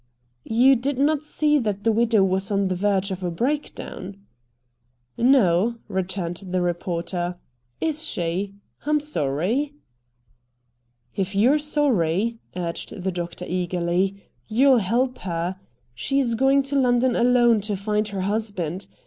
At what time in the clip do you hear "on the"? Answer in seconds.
2.49-2.75